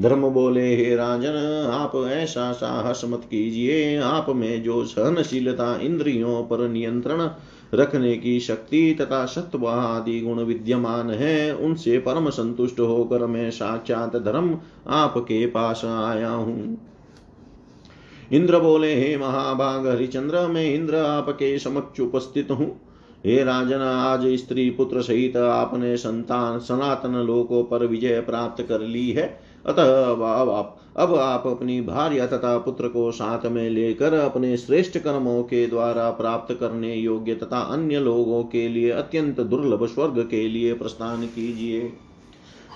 [0.01, 6.69] धर्म बोले, हे राजन, आप ऐसा साहस मत कीजिए। आप में जो सहनशीलता इंद्रियों पर
[6.69, 7.31] नियंत्रण
[7.75, 14.17] रखने की शक्ति तथा सत्व आदि गुण विद्यमान है, उनसे परम संतुष्ट होकर मैं साक्षात
[14.17, 14.59] धर्म
[14.89, 16.94] आपके पास आया हूँ।
[18.35, 22.81] इंद्र बोले, हे महाभाग, हरिचंद्र, मैं इंद्र आपके समक्ष उपस्थित हूँ।
[23.27, 29.11] हे राजन, आज स्त्री पुत्र सहित आपने संतान, सनातन लोकों पर विजय प्राप्त कर ली
[29.11, 34.57] है। अतः अब आप अब आप अपनी भार्य तथा पुत्र को साथ में लेकर अपने
[34.57, 40.29] श्रेष्ठ कर्मों के द्वारा प्राप्त करने योग्य तथा अन्य लोगों के लिए अत्यंत दुर्लभ स्वर्ग
[40.31, 41.93] के लिए प्रस्थान कीजिए।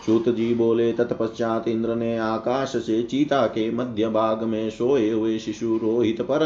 [0.09, 5.39] सूत जी बोले तत्पश्चात इंद्र ने आकाश से चीता के मध्य भाग में सोए हुए
[5.39, 6.43] शिशु रोहित पर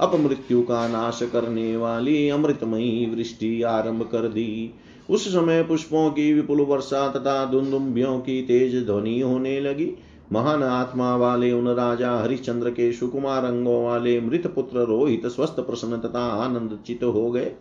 [0.00, 4.74] अपमृत्यु का नाश करने वाली अमृतमयी वृष्टि आरंभ कर दी।
[5.10, 9.90] उस समय पुष्पों की विपुल वर्षा तथा दुन्दुम्बियों की तेज ध्वनि होने लगी।
[10.32, 15.98] महान आत्मा वाले उन राजा हरिश्चंद्र के सुकुमार अंगों वाले मृत पुत्र रोहित स्वस्थ प्रसन्न
[15.98, 17.52] तथा आनंद चित हो गए।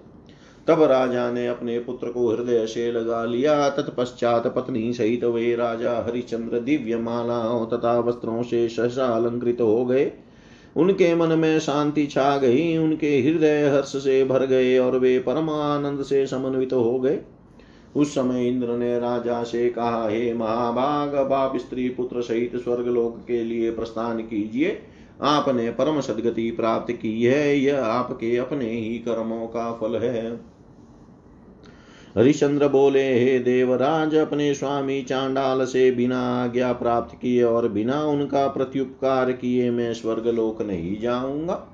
[0.67, 5.97] तब राजा ने अपने पुत्र को हृदय से लगा लिया। तत्पश्चात पत्नी सहित वे राजा
[5.97, 10.11] हरिचंद्र दिव्य मालाओं तथा वस्त्रों से सहसा अलंकृत हो गए।
[10.77, 15.49] उनके मन में शांति छा गई, उनके हृदय हर्ष से भर गए और वे परम
[15.49, 17.19] आनंद से समन्वित हो गए।
[17.95, 23.25] उस समय इंद्र ने राजा से कहा, हे महाभाग, अब आप स्त्री पुत्र सहित स्वर्गलोक
[23.27, 24.79] के लिए प्रस्थान कीजिए।
[25.21, 30.54] आपने परम सदगति प्राप्त की है, यह आपके अपने ही कर्मों का फल है।
[32.17, 38.47] हरिश्चंद्र बोले, हे देवराज, अपने स्वामी चांडाल से बिना आज्ञा प्राप्त किए और बिना उनका
[38.47, 41.67] प्रत्युपकार किए मैं स्वर्गलोक नहीं जाऊँगा।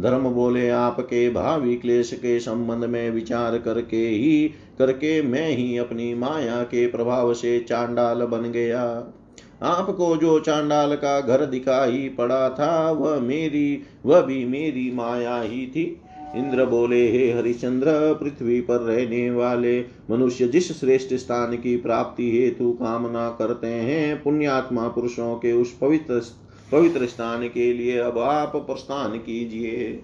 [0.00, 6.14] धर्म बोले, आपके भावी क्लेश के संबंध में विचार करके ही, करके मैं ही अपनी
[6.14, 9.12] माया के प्रभाव से चांडाल बन गया।
[9.62, 15.66] आपको जो चांडाल का घर दिखाई पड़ा था, वह मेरी, वह भी मेरी माया ही
[15.66, 16.00] थी।
[16.36, 19.80] इंद्र बोले, हे हरिचंद्र पृथ्वी पर रहने वाले
[20.10, 26.22] मनुष्य जिस श्रेष्ठ स्थान की प्राप्ति हेतु कामना करते हैं, पुण्यात्मा पुरुषों के उस पवित्र
[26.72, 30.02] पवित्र स्थान के लिए अब आप प्रस्थान कीजिए।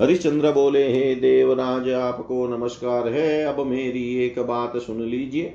[0.00, 5.54] हरिश्चंद्र बोले, हे देवराज, आपको नमस्कार है, अब मेरी एक बात सुन लीजिए।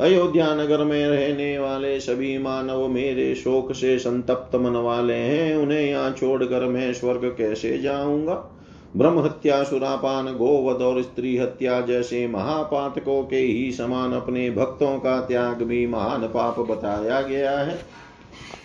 [0.00, 5.86] अयोध्या नगर में रहने वाले सभी मानव मेरे शोक से संतप्त मन वाले हैं, उन्हें
[5.86, 8.53] यहाँ छोड़कर मैं स्वर्ग कैसे जाऊँगा?
[8.96, 15.20] ब्रह्म हत्या सुरापान गोवध और स्त्री हत्या जैसे महापातकों के ही समान अपने भक्तों का
[15.20, 17.76] त्याग भी महान पाप बताया गया है।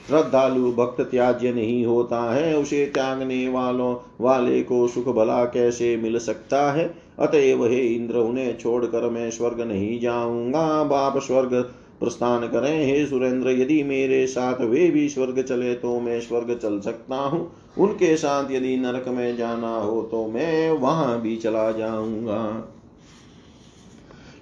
[0.08, 6.20] श्रद्धालु भक्त त्याज्य नहीं होता है, उसे त्यागने वालों, वाले को सुख भला कैसे मिल
[6.20, 6.94] सकता है?
[7.20, 11.54] अतएव हे इंद्र, उन्हें छोड़कर मैं स्वर्ग नहीं जाऊँगा। बाप स्वर्ग
[12.00, 16.80] प्रस्थान करें। हे सुरेंद्र, यदि मेरे साथ वे भी स्वर्ग चले तो मैं स्वर्ग चल
[16.80, 22.74] सकता हूँ। उनके साथ यदि नरक में जाना हो तो मैं वहाँ भी चला जाऊँगा।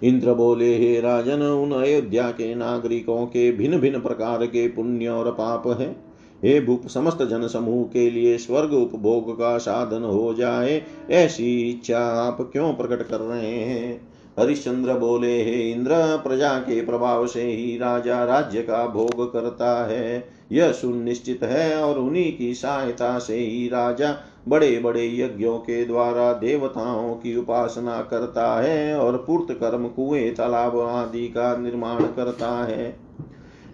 [0.04, 5.32] इंद्र बोले, हे राजन, उन अयोध्या के नागरिकों के भिन्न भिन्न प्रकार के पुण्य और
[5.32, 6.08] पाप हैं।
[6.44, 12.00] हे भूप, समस्त जन समूह के लिए स्वर्ग उपभोग का साधन हो जाए। ऐसी इच्छा
[12.00, 14.17] आप क्यों प्रकट कर रहे हैं?
[14.40, 20.30] हरिश्चंद्र बोले, हे इंद्र, प्रजा के प्रभाव से ही राजा राज्य का भोग करता है।
[20.52, 24.18] यह सुनिश्चित है और उन्हीं की सहायता से ही राजा
[24.48, 30.80] बड़े बड़े यज्ञों के द्वारा देवताओं की उपासना करता है और पूर्त कर्म, कुएँ, तालाब
[30.80, 33.00] आदि का निर्माण करता है।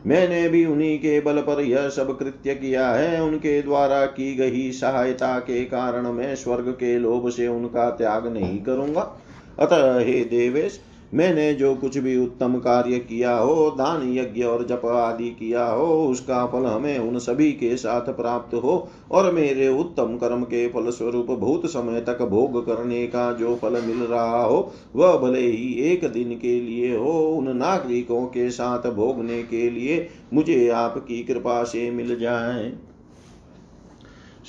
[0.07, 4.71] मैंने भी उन्हीं के बल पर यह सब कृत्य किया है। उनके द्वारा की गई
[4.71, 9.19] सहायता के कारण मैं स्वर्ग के लोभ से उनका त्याग नहीं करूँगा।
[9.59, 10.79] अतः हे देवेश,
[11.13, 16.07] मैंने जो कुछ भी उत्तम कार्य किया हो, दान यज्ञ और जप आदि किया हो,
[16.07, 20.89] उसका फल हमें उन सभी के साथ प्राप्त हो और मेरे उत्तम कर्म के फल
[20.89, 25.73] स्वरूप बहुत समय तक भोग करने का जो फल मिल रहा हो, वह भले ही
[25.73, 31.63] एक दिन के लिए हो, उन नागरिकों के साथ भोगने के लिए मुझे आपकी कृपा
[31.63, 32.73] से मिल जाए।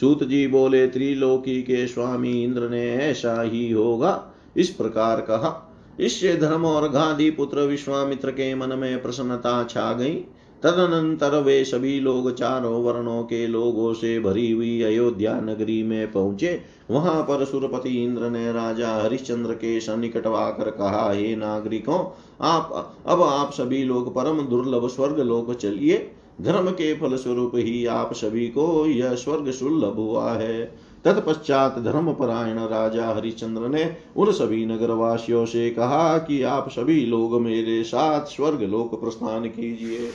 [0.00, 6.36] सूत जी बोले, त्रिलोकी के स्वामी इंद्र ने ऐसा ही होगा। इस प्रकार कहा। इससे
[6.36, 10.24] धर्म और गांधी पुत्र विश्वामित्र के मन में प्रसन्नता छा गई।
[10.62, 16.60] तदनंतर वे सभी लोग चारों वर्णों के लोगों से भरी हुई अयोध्या नगरी में पहुँचे।
[16.90, 23.22] वहाँ पर सुरपति इंद्र ने राजा हरिश्चंद्र के सन्निकट आकर कहा, हे नागरिकों, आप, अब
[23.22, 28.48] आप सभी लोग परम दुर्लभ स्वर्ग लोक चलिए। धर्म के फल स्वरूप ही आप सभी
[28.48, 30.74] को यह स्वर्ग सुलभ हुआ है।
[31.04, 37.82] तत्पश्चात धर्मपरायण राजा हरिश्चंद्र ने उन सभी नगरवासियों से कहा कि आप सभी लोग मेरे
[37.84, 40.10] साथ स्वर्ग लोक प्रस्थान कीजिए।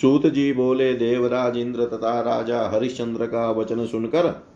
[0.00, 4.48] सूत जी बोले, देवराज इंद्र तथा राजा हरिश्चंद्र का वचन सुनकर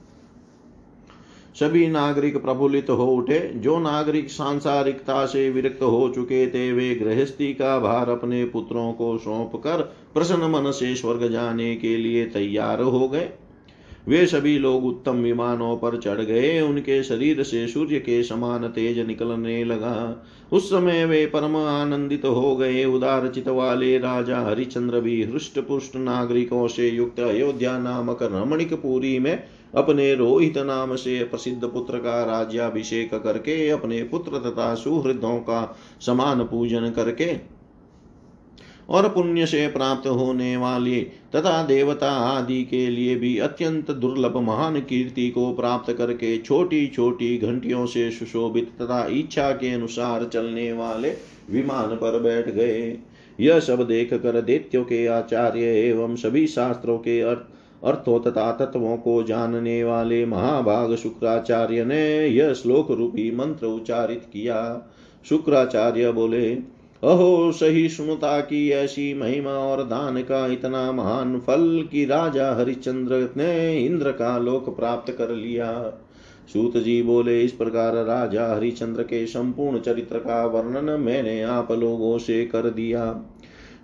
[1.60, 7.54] सभी नागरिक प्रफुल्लित हो उठे। जो नागरिक सांसारिकता से विरक्त हो चुके थे, वे गृहस्थी
[7.54, 9.82] का भार अपने पुत्रों को सौंप कर
[10.14, 13.30] प्रसन्न मन से स्वर्ग जाने के लिए तैयार हो गए।
[14.08, 18.98] वे सभी लोग उत्तम विमानों पर चढ़ गए। उनके शरीर से सूर्य के समान तेज
[18.98, 25.22] निकलने लगा। उस समय वे परम आनंदित हो गए। उदार चित वाले राजा हरिचंद्र भी
[25.22, 29.42] हृष्ट पुष्ट नागरिकों से युक्त अयोध्या नामक रमणिक पुरी में
[29.74, 35.76] अपने रोहित नाम से प्रसिद्ध पुत्र का राज्याभिषेक करके, अपने पुत्र तथा सुहृदों का
[36.06, 37.34] समान पूजन करके
[38.88, 41.00] और पुण्य से प्राप्त होने वाले
[41.36, 47.38] तथा देवता आदि के लिए भी अत्यंत दुर्लभ महान कीर्ति को प्राप्त करके छोटी छोटी
[47.38, 51.10] घंटियों से सुशोभित तथा इच्छा के अनुसार चलने वाले
[51.50, 52.98] विमान पर बैठ गए।
[53.40, 58.96] यह सब देख कर दैत्यों के आचार्य एवं सभी शास्त्रों के अर्थ अर्थों तथा तत्वों
[58.96, 64.90] को जानने वाले महाभाग शुक्राचार्य ने यह श्लोक रूपी मंत्र उच्चारित किया।
[65.28, 66.54] शुक्राचार्य बोले
[67.04, 73.78] अहो सहिष्णुता की ऐसी महिमा और दान का इतना महान फल कि राजा हरिश्चंद्र ने
[73.86, 75.98] इंद्र का लोक प्राप्त कर लिया।
[76.52, 82.18] सूत जी बोले, इस प्रकार राजा हरिश्चंद्र के संपूर्ण चरित्र का वर्णन मैंने आप लोगों
[82.18, 83.24] से कर दिया।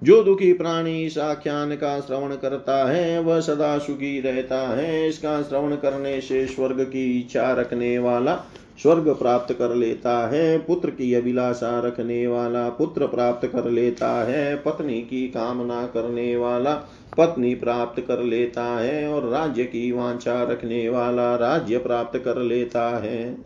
[0.03, 5.43] जो दुखी प्राणी इस आख्यान का श्रवण करता है, वह सदा सुखी रहता है। इसका
[5.43, 8.45] श्रवण करने से स्वर्ग की इच्छा रखने वाला
[8.83, 14.57] स्वर्ग प्राप्त कर लेता है, पुत्र की अभिलाषा रखने वाला, पुत्र प्राप्त कर लेता है,
[14.57, 16.75] पत्नी की कामना करने वाला,
[17.19, 22.99] पत्नी प्राप्त कर लेता है और राज्य की वांछा रखने वाला राज्य प्राप्त कर लेता
[22.99, 23.37] है।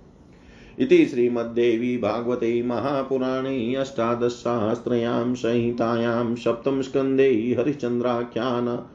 [0.78, 8.88] इति श्रीमद्देवी भागवते महापुराणे अष्टादशसहस्रयां संहितायां सप्तमस्कन्धे हरिश्चन्द्राख्यान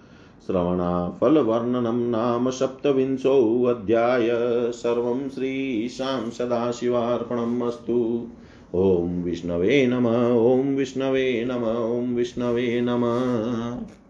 [0.45, 4.29] श्रवणाफलवर्णनं नाम सप्तविंशोऽध्याय
[4.71, 8.27] सर्वं श्रीशां सदाशिवार्पणम् अस्तु।
[8.73, 10.07] ॐ विष्णवे नम,
[10.38, 14.06] ॐ विष्णवे नम, ॐ विष्णवे नमः।